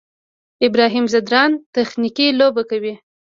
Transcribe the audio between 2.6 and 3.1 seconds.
کوي.